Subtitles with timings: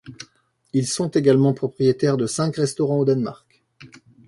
[0.73, 3.61] Ils sont également propriétaires de cinq restaurants au Danemark.